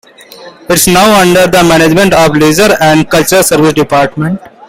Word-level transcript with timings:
It 0.67 0.71
is 0.71 0.87
now 0.87 1.21
under 1.21 1.45
the 1.45 1.63
management 1.63 2.13
of 2.15 2.33
the 2.33 2.39
Leisure 2.39 2.75
and 2.81 3.07
Cultural 3.07 3.43
Service 3.43 3.73
Department. 3.73 4.41